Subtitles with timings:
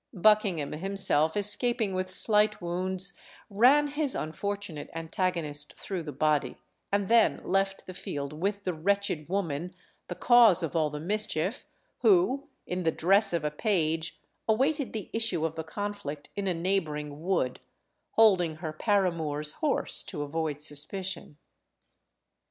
[0.15, 3.13] Buckingham himself escaping with slight wounds,
[3.51, 6.57] ran his unfortunate antagonist through the body,
[6.91, 9.75] and then left the field with the wretched woman,
[10.07, 11.67] the cause of all the mischief,
[11.99, 16.53] who, in the dress of a page, awaited the issue of the conflict in a
[16.55, 17.59] neighbouring wood,
[18.13, 21.37] holding her paramour's horse to avoid suspicion.